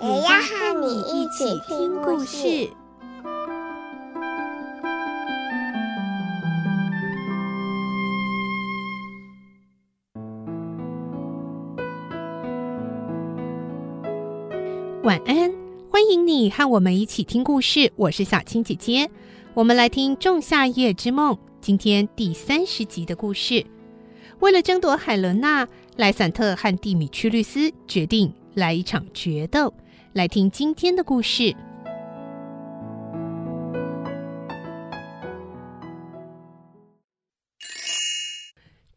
[0.00, 2.70] 也要和你一起听故事。
[15.02, 15.52] 晚安，
[15.90, 17.90] 欢迎你和我们一起听故事。
[17.96, 19.10] 我是小青姐姐，
[19.52, 23.66] 我们来听《仲夏夜之梦》今天第三十集的故事。
[24.38, 29.74] 为了争夺海伦娜，莱散特和蒂米屈律斯决定来一场决斗。
[30.18, 31.42] 来听今天的故事，《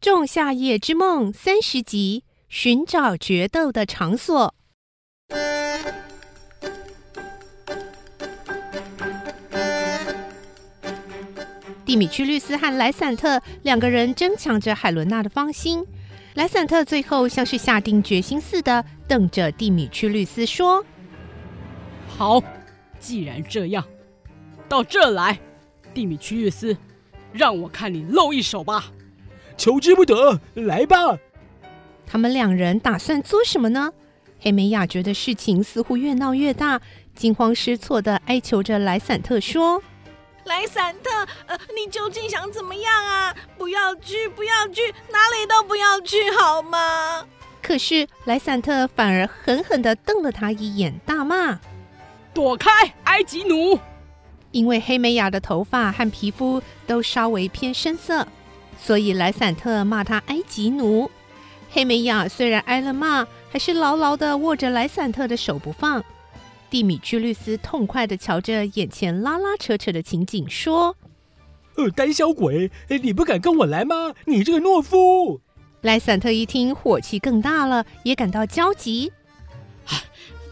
[0.00, 4.52] 仲夏夜之梦》三十集：寻找决斗的场所。
[11.84, 15.86] 蒂米屈律斯和莱散特两个人争抢着海伦娜的芳心。
[16.34, 20.84] 莱散特最后像是下定决心似的，瞪着蒂米屈律斯说。
[22.16, 22.42] 好，
[23.00, 23.84] 既然这样，
[24.68, 25.38] 到这来，
[25.92, 26.76] 蒂米屈律斯，
[27.32, 28.84] 让我看你露一手吧！
[29.56, 31.18] 求之不得，来吧！
[32.06, 33.92] 他们两人打算做什么呢？
[34.40, 36.80] 黑美雅觉得事情似乎越闹越大，
[37.14, 39.82] 惊慌失措的哀求着莱散特说
[40.44, 41.10] ：“莱散特，
[41.46, 43.34] 呃，你究竟想怎么样啊？
[43.56, 47.24] 不要去，不要去，哪里都不要去，好吗？”
[47.62, 51.58] 可是莱散特反而狠狠的瞪了他一眼，大骂。
[52.34, 52.70] 躲开，
[53.04, 53.78] 埃及奴！
[54.50, 58.26] 因为黑美雅的头发和皮肤都稍微偏深色，
[58.78, 61.10] 所以莱散特骂她埃及奴。
[61.70, 66.04] 黑美雅虽然挨了骂，还是牢牢的握着莱散特的手不放。
[66.68, 70.96] 蒂米居律斯痛快的瞧着眼前拉拉扯扯的情景，说
[71.76, 72.70] ：“呃，胆小鬼，
[73.02, 74.14] 你不敢跟我来吗？
[74.24, 75.40] 你这个懦夫！”
[75.82, 79.12] 莱散特一听，火气更大了，也感到焦急。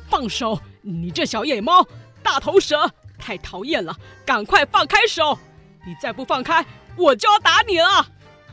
[0.08, 0.58] 放手！
[0.82, 1.86] 你这小野猫，
[2.22, 3.94] 大头蛇，太讨厌了！
[4.24, 5.38] 赶快放开手！
[5.86, 6.64] 你再不放开，
[6.96, 8.06] 我就要打你了！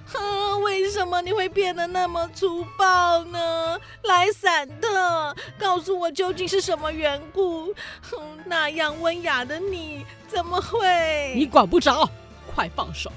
[0.06, 3.80] 哼，为什么你会变得那么粗暴呢？
[4.04, 7.74] 莱散特，告诉我究竟是什么缘故？
[8.02, 11.34] 哼，那样温雅的你，怎么会？
[11.36, 12.10] 你管不着，
[12.54, 13.12] 快放手！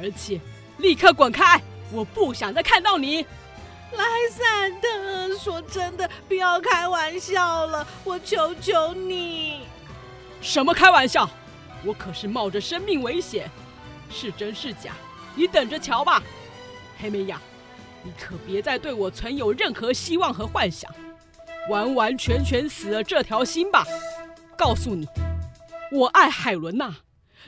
[0.00, 0.40] 而且
[0.78, 1.60] 立刻滚开！
[1.92, 3.24] 我不想再看到你。
[3.96, 9.60] 莱散特，说真的，不要开玩笑了，我求求你。
[10.40, 11.28] 什么开玩笑？
[11.84, 13.50] 我可是冒着生命危险，
[14.10, 14.92] 是真是假，
[15.34, 16.22] 你等着瞧吧。
[16.98, 17.40] 黑美雅，
[18.02, 20.90] 你可别再对我存有任何希望和幻想，
[21.68, 23.84] 完完全全死了这条心吧。
[24.56, 25.06] 告诉你，
[25.92, 26.94] 我爱海伦娜，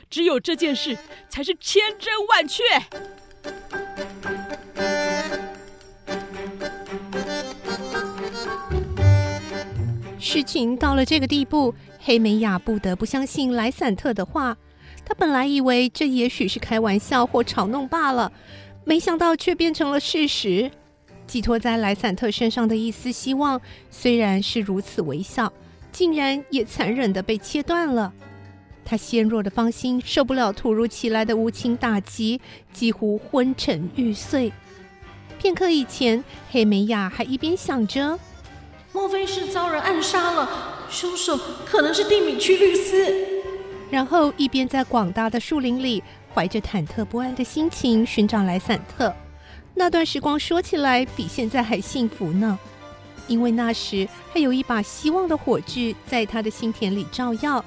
[0.09, 0.97] 只有这件事
[1.29, 2.63] 才是千真万确。
[10.29, 14.57] 事情到了这个地步，黑美雅不得不相信莱散特的话。
[15.05, 18.29] 她本来以为这也许是开玩笑或嘲弄罢了，
[18.83, 20.69] 没想到却变成了事实。
[21.25, 25.51] 寄托在莱散特身上的一丝希望，虽然是如此微小，
[25.93, 28.11] 竟然也残忍地被切断了。
[28.83, 32.41] 她纤弱的芳心受不了突如其来的无情打击，
[32.73, 34.51] 几乎昏沉欲睡。
[35.39, 36.21] 片刻以前，
[36.51, 38.19] 黑美雅还一边想着。
[38.97, 40.49] 莫非是遭人暗杀了？
[40.89, 43.27] 凶手可能是蒂米区律师。
[43.91, 46.03] 然后一边在广大的树林里，
[46.33, 49.13] 怀着忐忑不安的心情寻找莱散特。
[49.75, 52.57] 那段时光说起来比现在还幸福呢，
[53.27, 57.63] 因为那时还有一把希望的火炬在他的心田里照耀。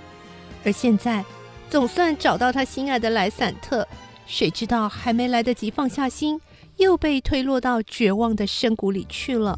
[0.65, 1.25] 而现在，
[1.71, 3.87] 总算找到他心爱的莱散特，
[4.27, 6.41] 谁知道还没来得及放下心，
[6.79, 9.57] 又被推落到绝望的深谷里去了。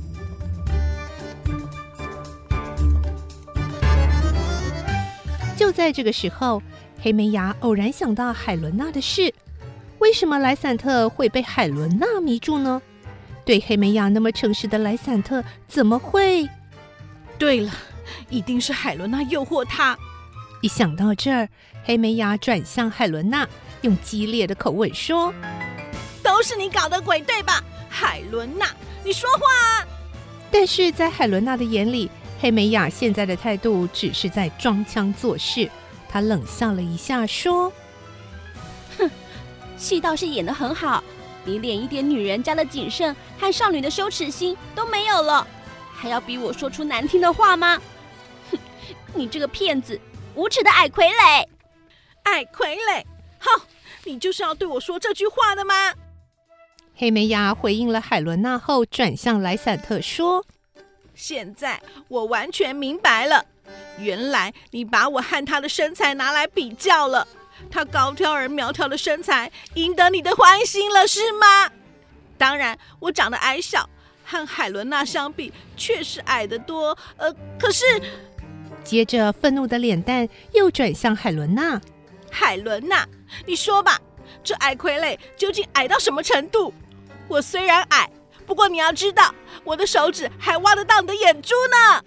[5.62, 6.60] 就在这个时候，
[7.00, 9.32] 黑美雅偶然想到海伦娜的事。
[10.00, 12.82] 为什么莱散特会被海伦娜迷住呢？
[13.44, 16.48] 对黑美雅那么诚实的莱散特，怎么会？
[17.38, 17.72] 对了，
[18.28, 19.96] 一定是海伦娜诱惑他。
[20.62, 21.48] 一想到这儿，
[21.84, 23.48] 黑美雅转向海伦娜，
[23.82, 25.32] 用激烈的口吻说
[26.24, 27.62] ：“都是你搞的鬼，对吧？
[27.88, 28.66] 海伦娜，
[29.04, 29.86] 你说话啊！”
[30.50, 32.10] 但是在海伦娜的眼里，
[32.42, 35.70] 黑美雅现在的态度只是在装腔作势。
[36.08, 37.72] 她冷笑了一下，说
[38.98, 39.08] ：“哼，
[39.76, 41.04] 戏倒是演得很好，
[41.44, 45.46] 你连一点女人家的谨慎和少女的羞耻心都没有了，
[45.94, 47.80] 还要逼我说出难听的话吗？
[48.50, 48.58] 哼，
[49.14, 50.00] 你这个骗子，
[50.34, 51.46] 无耻的矮傀儡！
[52.24, 53.04] 矮傀儡！
[53.38, 53.62] 哼，
[54.02, 55.74] 你就是要对我说这句话的吗？”
[56.96, 60.44] 黑美雅回应了海伦娜后，转向莱散特说
[61.22, 63.46] ：“现在我完全明白了。”
[63.96, 67.26] 原来你把我和他的身材拿来比较了，
[67.70, 71.70] 他高挑而苗条的身材赢得你的欢心了，是吗？
[72.36, 73.88] 当然，我长得矮小，
[74.24, 76.98] 和海伦娜相比确实矮得多。
[77.16, 77.84] 呃，可是，
[78.82, 81.80] 接着愤怒的脸蛋又转向海伦娜。
[82.30, 83.06] 海伦娜，
[83.46, 84.00] 你说吧，
[84.42, 86.74] 这矮傀儡究竟矮到什么程度？
[87.28, 88.10] 我虽然矮，
[88.46, 89.34] 不过你要知道，
[89.64, 92.02] 我的手指还挖得到你的眼珠呢。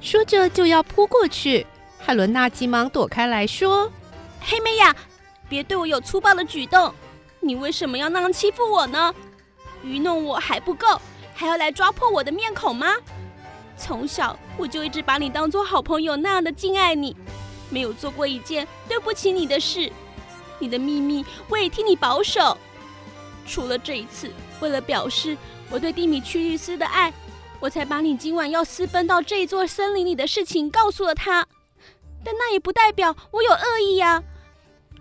[0.00, 1.66] 说着就要扑过去，
[1.98, 3.90] 海伦娜急忙躲开来说
[4.40, 4.94] ：“黑妹呀，
[5.48, 6.94] 别对我有粗暴的举动！
[7.40, 9.14] 你为什么要那样欺负我呢？
[9.82, 11.00] 愚弄我还不够，
[11.34, 12.94] 还要来抓破我的面孔吗？
[13.76, 17.16] 从小我就一直把你当做好朋友那样的敬爱你，
[17.68, 19.90] 没有做过一件对不起你的事。
[20.58, 22.56] 你的秘密我也替你保守，
[23.46, 25.36] 除了这一次，为了表示
[25.70, 27.12] 我对蒂米屈律斯的爱。”
[27.60, 31.46] 我才把你今晚要私奔到这座森林里的事情告诉了他，
[32.22, 34.22] 但那也不代表我有恶意呀。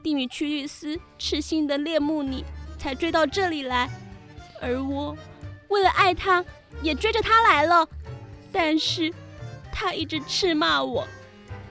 [0.02, 2.46] 蒂米屈律斯痴心的恋慕你，
[2.78, 3.90] 才追到这里来，
[4.62, 5.14] 而我
[5.68, 6.46] 为了爱他，
[6.82, 7.86] 也追着他来了。
[8.50, 9.14] 但是，
[9.70, 11.06] 他一直斥骂我，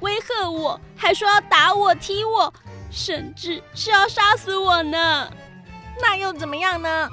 [0.00, 2.52] 威吓我，还说要打我、踢我，
[2.90, 5.32] 甚至是要杀死我呢。
[6.02, 7.08] 那又怎么样呢？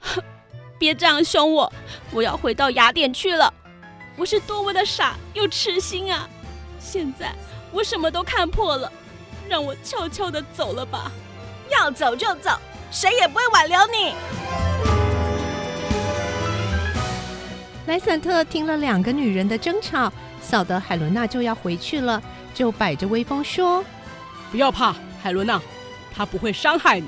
[0.78, 1.72] 别这样凶我！
[2.12, 3.52] 我要回到雅典去了。
[4.16, 6.28] 我是多么的傻又痴心啊！
[6.80, 7.32] 现在
[7.72, 8.92] 我什么都看破了，
[9.48, 11.10] 让我悄悄的走了吧。
[11.70, 12.50] 要走就走，
[12.90, 14.14] 谁也不会挽留你。
[17.86, 20.12] 莱散特听了两个女人的争吵，
[20.42, 22.22] 晓得海伦娜就要回去了，
[22.54, 23.84] 就摆着威风说
[24.50, 25.60] ：“不要怕，海伦娜，
[26.14, 27.06] 她不会伤害你。”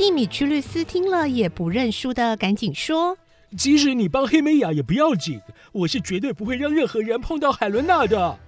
[0.00, 3.18] 蒂米屈律斯听了也不认输的，赶紧说
[3.54, 5.38] ：“即使你帮黑美雅也不要紧，
[5.72, 8.38] 我是绝对不会让任何人碰到海伦娜的。”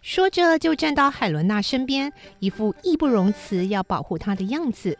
[0.00, 4.96] 说着就站到海伦娜身边，一副义不容辞要保护她的样子。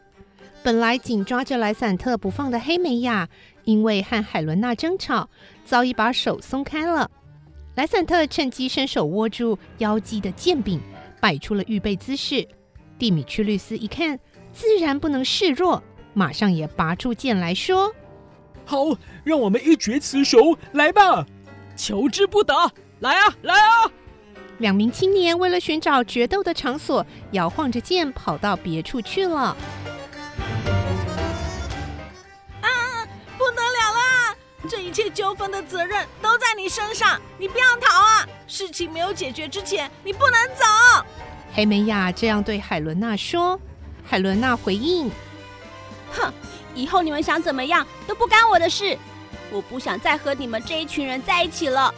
[0.62, 3.26] 本来紧抓着莱散特不放的黑美雅，
[3.64, 5.26] 因为和海伦娜争吵，
[5.64, 7.10] 早已把手松开了。
[7.76, 10.78] 莱散特趁机伸手握住腰际的剑柄，
[11.22, 12.46] 摆出了预备姿势。
[12.98, 14.20] 蒂米屈律斯一看，
[14.52, 15.82] 自然不能示弱。
[16.14, 17.94] 马上也拔出剑来说
[18.64, 18.78] ：“好，
[19.24, 21.26] 让我们一决雌雄，来吧！
[21.76, 22.54] 求之不得，
[23.00, 23.90] 来啊，来啊！”
[24.58, 29.56] 两名青年为了寻找决斗的场所，摇晃着剑跑到别处去了。
[32.60, 32.68] 啊，
[33.36, 34.36] 不得了啦！
[34.68, 38.28] 这一切纠纷的责任都在你身上，你不要逃啊！
[38.46, 40.64] 事情没有解决之前，你不能走。
[41.52, 43.58] 黑美亚这样对海伦娜说。
[44.04, 45.10] 海伦娜回应。
[46.74, 48.98] 哼，以后你们想怎么样都不干我的事。
[49.50, 51.94] 我不想再和你们这一群人在一起了。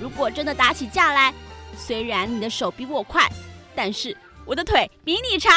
[0.00, 1.32] 如果真的打起架来，
[1.76, 3.26] 虽然你的手比我快，
[3.74, 5.52] 但是我的腿比你长。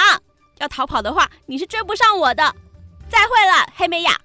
[0.59, 2.55] 要逃跑的话，你是追不上我的。
[3.09, 4.17] 再会了，黑美雅。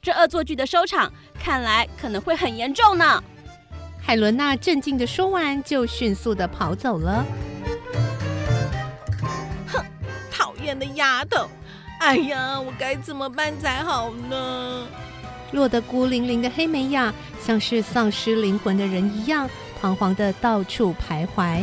[0.00, 3.22] 这恶作剧的收场看来可能会很严重呢。
[4.00, 7.24] 海伦娜镇静的说完，就迅速的跑走了。
[9.66, 9.84] 哼，
[10.30, 11.48] 讨厌的丫头。
[12.00, 14.86] 哎呀，我该怎么办才好呢？
[15.52, 19.48] 落得孤零零的黑美雅，像是丧失灵魂的人一样，
[19.80, 21.62] 彷徨的到处徘徊。